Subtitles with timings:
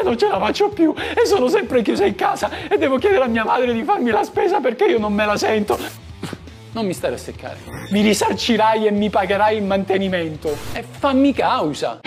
[0.00, 3.24] e non ce la faccio più e sono sempre chiusa in casa e devo chiedere
[3.24, 5.76] a mia madre di farmi la spesa perché io non me la sento.
[6.72, 7.58] Non mi stare a seccare.
[7.90, 10.56] Mi risarcirai e mi pagherai il mantenimento.
[10.72, 12.00] E fammi causa.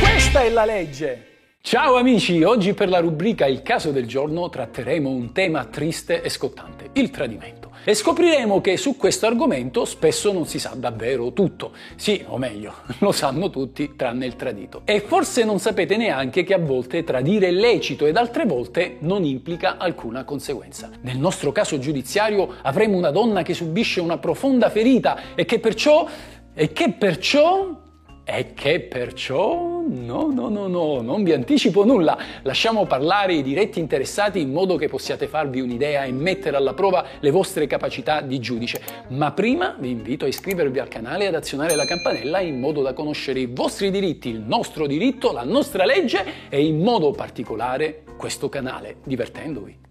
[0.00, 1.29] Questa è la legge.
[1.62, 6.28] Ciao amici, oggi per la rubrica Il caso del giorno tratteremo un tema triste e
[6.28, 7.70] scottante, il tradimento.
[7.84, 11.72] E scopriremo che su questo argomento spesso non si sa davvero tutto.
[11.94, 14.82] Sì, o meglio, lo sanno tutti tranne il tradito.
[14.84, 19.22] E forse non sapete neanche che a volte tradire è lecito ed altre volte non
[19.22, 20.90] implica alcuna conseguenza.
[21.02, 26.04] Nel nostro caso giudiziario avremo una donna che subisce una profonda ferita e che perciò...
[26.52, 27.88] e che perciò
[28.30, 32.16] e che perciò no, no, no, no, non vi anticipo nulla.
[32.42, 37.04] Lasciamo parlare i diretti interessati in modo che possiate farvi un'idea e mettere alla prova
[37.18, 38.80] le vostre capacità di giudice.
[39.08, 42.82] Ma prima vi invito a iscrivervi al canale e ad azionare la campanella in modo
[42.82, 48.04] da conoscere i vostri diritti, il nostro diritto, la nostra legge e in modo particolare
[48.16, 49.89] questo canale, divertendovi.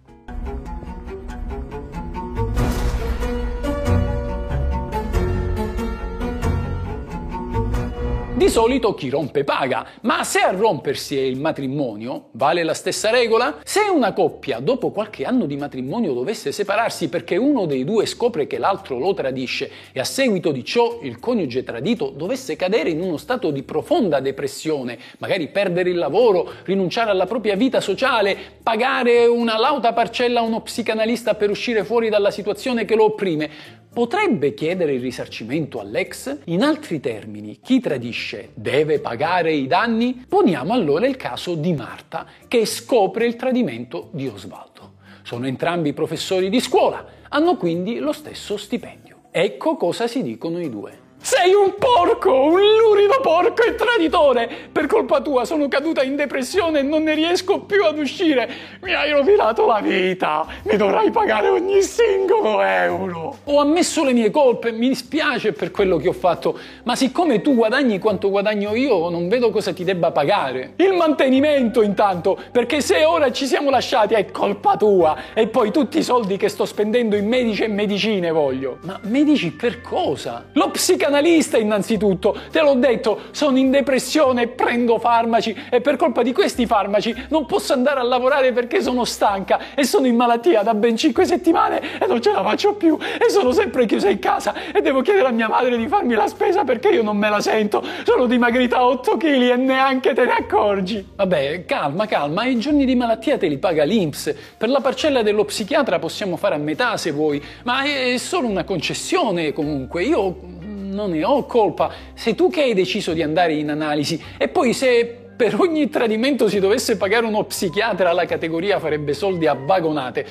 [8.39, 13.09] Di solito chi rompe paga, ma se a rompersi è il matrimonio, vale la stessa
[13.09, 13.57] regola?
[13.65, 18.47] Se una coppia dopo qualche anno di matrimonio dovesse separarsi perché uno dei due scopre
[18.47, 23.01] che l'altro lo tradisce e a seguito di ciò il coniuge tradito dovesse cadere in
[23.01, 29.25] uno stato di profonda depressione, magari perdere il lavoro, rinunciare alla propria vita sociale, pagare
[29.25, 34.53] una lauta parcella a uno psicanalista per uscire fuori dalla situazione che lo opprime, potrebbe
[34.53, 36.39] chiedere il risarcimento all'ex?
[36.45, 40.25] In altri termini, chi tradisce deve pagare i danni?
[40.27, 44.93] Poniamo allora il caso di Marta che scopre il tradimento di Osvaldo.
[45.23, 49.17] Sono entrambi professori di scuola, hanno quindi lo stesso stipendio.
[49.31, 51.08] Ecco cosa si dicono i due.
[51.21, 54.49] Sei un porco, un lurido porco e traditore!
[54.71, 58.49] Per colpa tua sono caduta in depressione e non ne riesco più ad uscire!
[58.81, 60.47] Mi hai rovinato la vita!
[60.63, 63.37] Mi dovrai pagare ogni singolo euro!
[63.43, 67.53] Ho ammesso le mie colpe, mi dispiace per quello che ho fatto, ma siccome tu
[67.53, 70.73] guadagni quanto guadagno io, non vedo cosa ti debba pagare.
[70.77, 75.97] Il mantenimento intanto, perché se ora ci siamo lasciati è colpa tua e poi tutti
[75.97, 78.77] i soldi che sto spendendo in medici e medicine voglio.
[78.83, 80.45] Ma medici per cosa?
[80.53, 86.21] Lo psicanalista psicanalista innanzitutto, te l'ho detto, sono in depressione, prendo farmaci e per colpa
[86.21, 90.61] di questi farmaci non posso andare a lavorare perché sono stanca e sono in malattia
[90.61, 94.19] da ben 5 settimane e non ce la faccio più e sono sempre chiusa in
[94.19, 97.29] casa e devo chiedere a mia madre di farmi la spesa perché io non me
[97.29, 101.05] la sento, sono dimagrita 8 kg e neanche te ne accorgi.
[101.15, 105.43] Vabbè, calma, calma, i giorni di malattia te li paga l'Inps, per la parcella dello
[105.45, 110.67] psichiatra possiamo fare a metà se vuoi, ma è solo una concessione comunque, io
[110.99, 114.73] non ne ho colpa, sei tu che hai deciso di andare in analisi e poi
[114.73, 120.25] se per ogni tradimento si dovesse pagare uno psichiatra la categoria farebbe soldi a vagonate.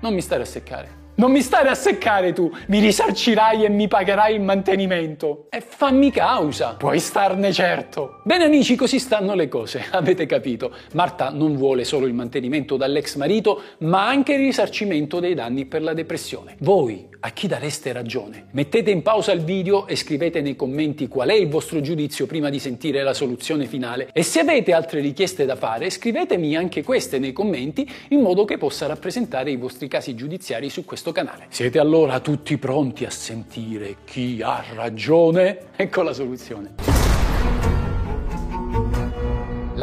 [0.00, 1.02] Non mi stare a seccare.
[1.16, 5.46] Non mi stare a seccare tu, mi risarcirai e mi pagherai il mantenimento.
[5.48, 8.20] E fammi causa, puoi starne certo.
[8.24, 10.72] Bene amici, così stanno le cose, avete capito.
[10.94, 15.82] Marta non vuole solo il mantenimento dall'ex marito, ma anche il risarcimento dei danni per
[15.82, 16.56] la depressione.
[16.58, 18.48] Voi a chi dareste ragione?
[18.50, 22.50] Mettete in pausa il video e scrivete nei commenti qual è il vostro giudizio prima
[22.50, 24.10] di sentire la soluzione finale.
[24.12, 28.58] E se avete altre richieste da fare, scrivetemi anche queste nei commenti in modo che
[28.58, 31.46] possa rappresentare i vostri casi giudiziari su questo canale.
[31.48, 35.58] Siete allora tutti pronti a sentire chi ha ragione?
[35.76, 36.93] Ecco la soluzione.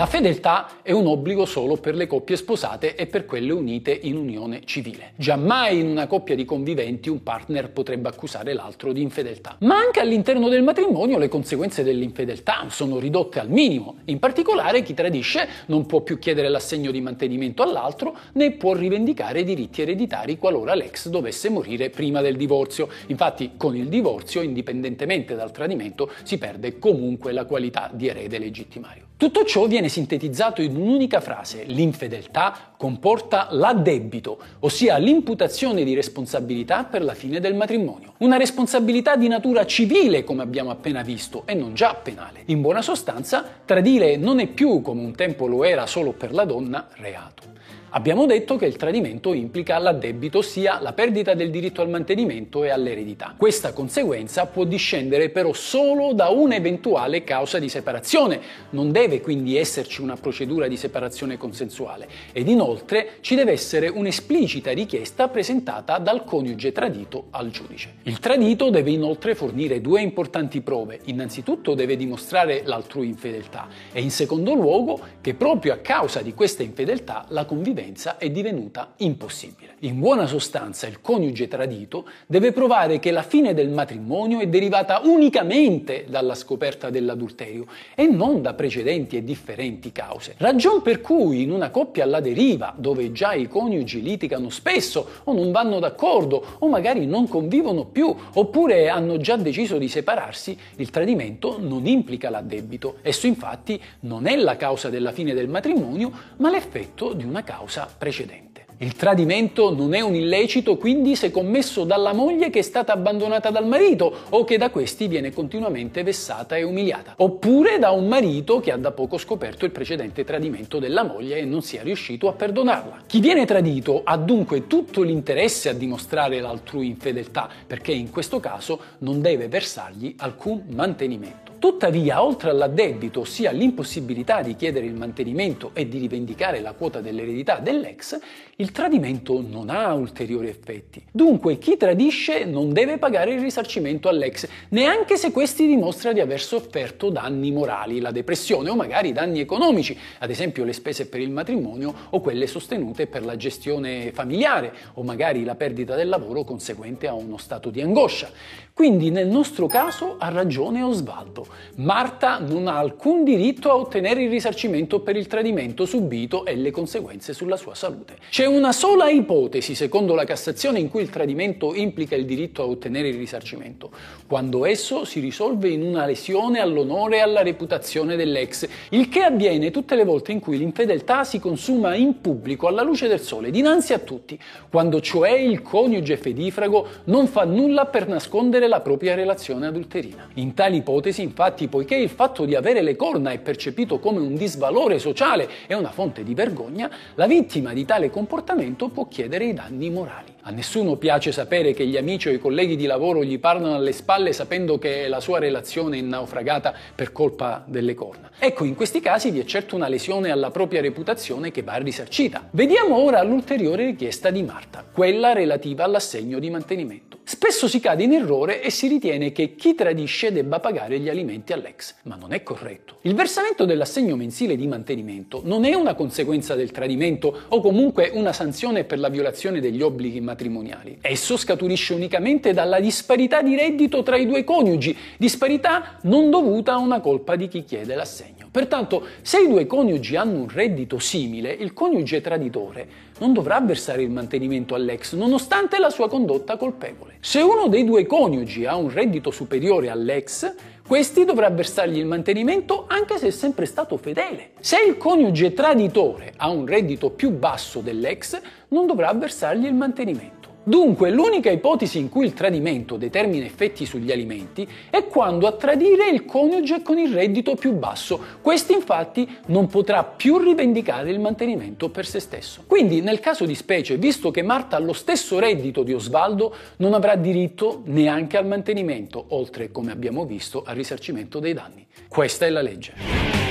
[0.02, 4.18] La fedeltà è un obbligo solo per le coppie sposate e per quelle unite in
[4.18, 5.12] unione civile.
[5.16, 9.58] Giammai in una coppia di conviventi un partner potrebbe accusare l'altro di infedeltà.
[9.60, 13.98] Ma anche all'interno del matrimonio le conseguenze dell'infedeltà sono ridotte al minimo.
[14.06, 19.44] In particolare chi tradisce non può più chiedere l'assegno di mantenimento all'altro né può rivendicare
[19.44, 22.90] diritti ereditari qualora l'ex dovesse morire prima del divorzio.
[23.06, 29.10] Infatti con il divorzio, indipendentemente dal tradimento, si perde comunque la qualità di erede legittimario.
[29.22, 31.64] Tutto ciò viene sintetizzato in un'unica frase.
[31.66, 38.14] L'infedeltà comporta l'addebito, ossia l'imputazione di responsabilità per la fine del matrimonio.
[38.20, 42.44] Una responsabilità di natura civile, come abbiamo appena visto, e non già penale.
[42.46, 46.46] In buona sostanza, tradire non è più, come un tempo lo era solo per la
[46.46, 47.60] donna, reato.
[47.94, 52.70] Abbiamo detto che il tradimento implica l'addebito, ossia la perdita del diritto al mantenimento e
[52.70, 53.34] all'eredità.
[53.36, 58.40] Questa conseguenza può discendere però solo da un'eventuale causa di separazione,
[58.70, 64.72] non deve quindi esserci una procedura di separazione consensuale ed inoltre ci deve essere un'esplicita
[64.72, 67.96] richiesta presentata dal coniuge tradito al giudice.
[68.04, 71.02] Il tradito deve inoltre fornire due importanti prove.
[71.06, 76.64] Innanzitutto deve dimostrare l'altrui infedeltà e in secondo luogo che proprio a causa di questa
[76.64, 79.76] infedeltà la convivenza convivenza è divenuta impossibile.
[79.80, 85.02] In buona sostanza il coniuge tradito deve provare che la fine del matrimonio è derivata
[85.04, 90.36] unicamente dalla scoperta dell'adulterio e non da precedenti e differenti cause.
[90.38, 95.34] Ragion per cui in una coppia alla deriva, dove già i coniugi litigano spesso o
[95.34, 100.90] non vanno d'accordo o magari non convivono più oppure hanno già deciso di separarsi, il
[100.92, 102.98] tradimento non implica l'addebito.
[103.02, 107.71] Esso infatti non è la causa della fine del matrimonio, ma l'effetto di una causa
[107.72, 108.50] causa precedente.
[108.80, 113.52] Il tradimento non è un illecito quindi se commesso dalla moglie che è stata abbandonata
[113.52, 118.60] dal marito o che da questi viene continuamente vessata e umiliata, oppure da un marito
[118.60, 122.34] che ha da poco scoperto il precedente tradimento della moglie e non sia riuscito a
[122.34, 123.04] perdonarla.
[123.06, 128.80] Chi viene tradito ha dunque tutto l'interesse a dimostrare l'altrui infedeltà perché in questo caso
[129.00, 131.51] non deve versargli alcun mantenimento.
[131.62, 137.60] Tuttavia, oltre all'addebito, ossia l'impossibilità di chiedere il mantenimento e di rivendicare la quota dell'eredità
[137.60, 138.18] dell'ex,
[138.56, 141.04] il tradimento non ha ulteriori effetti.
[141.12, 146.42] Dunque, chi tradisce non deve pagare il risarcimento all'ex, neanche se questi dimostra di aver
[146.42, 151.30] sofferto danni morali, la depressione o magari danni economici, ad esempio le spese per il
[151.30, 157.08] matrimonio o quelle sostenute per la gestione familiare o magari la perdita del lavoro conseguente
[157.08, 158.32] a uno stato di angoscia.
[158.74, 161.51] Quindi nel nostro caso ha ragione Osvaldo.
[161.76, 166.72] Marta non ha alcun diritto a ottenere il risarcimento per il tradimento subito e le
[166.72, 168.18] conseguenze sulla sua salute.
[168.30, 172.66] C'è una sola ipotesi, secondo la Cassazione, in cui il tradimento implica il diritto a
[172.66, 173.92] ottenere il risarcimento,
[174.28, 179.72] quando esso si risolve in una lesione all'onore e alla reputazione dell'ex, il che avviene
[179.72, 183.94] tutte le volte in cui l'infedeltà si consuma in pubblico, alla luce del sole, dinanzi
[183.94, 184.40] a tutti,
[184.70, 190.30] quando cioè il coniuge fedifrago non fa nulla per nascondere la propria relazione adulterina.
[190.36, 194.36] In tali ipotesi, infatti, poiché il fatto di avere le corna è percepito come un
[194.36, 199.54] disvalore sociale e una fonte di vergogna, la vittima di tale comportamento può chiedere i
[199.54, 200.30] danni morali.
[200.42, 203.92] A nessuno piace sapere che gli amici o i colleghi di lavoro gli parlano alle
[203.92, 208.30] spalle sapendo che la sua relazione è naufragata per colpa delle corna.
[208.38, 212.50] Ecco, in questi casi vi è certo una lesione alla propria reputazione che va risarcita.
[212.52, 217.21] Vediamo ora l'ulteriore richiesta di Marta, quella relativa all'assegno di mantenimento.
[217.24, 221.54] Spesso si cade in errore e si ritiene che chi tradisce debba pagare gli alimenti
[221.54, 222.98] all'ex, ma non è corretto.
[223.02, 228.34] Il versamento dell'assegno mensile di mantenimento non è una conseguenza del tradimento o comunque una
[228.34, 230.98] sanzione per la violazione degli obblighi matrimoniali.
[231.02, 236.78] Esso scaturisce unicamente dalla disparità di reddito tra i due coniugi, disparità non dovuta a
[236.78, 238.41] una colpa di chi chiede l'assegno.
[238.52, 242.86] Pertanto, se i due coniugi hanno un reddito simile, il coniuge traditore
[243.20, 247.16] non dovrà versare il mantenimento all'ex, nonostante la sua condotta colpevole.
[247.22, 250.54] Se uno dei due coniugi ha un reddito superiore all'ex,
[250.86, 254.50] questi dovrà versargli il mantenimento anche se è sempre stato fedele.
[254.60, 258.38] Se il coniuge traditore ha un reddito più basso dell'ex,
[258.70, 260.41] non dovrà versargli il mantenimento.
[260.64, 266.10] Dunque, l'unica ipotesi in cui il tradimento determina effetti sugli alimenti è quando a tradire
[266.10, 268.20] il coniuge con il reddito più basso.
[268.42, 272.64] Questi infatti non potrà più rivendicare il mantenimento per se stesso.
[272.68, 276.94] Quindi, nel caso di specie, visto che Marta ha lo stesso reddito di Osvaldo, non
[276.94, 281.88] avrà diritto neanche al mantenimento, oltre, come abbiamo visto, al risarcimento dei danni.
[282.08, 283.51] Questa è la legge.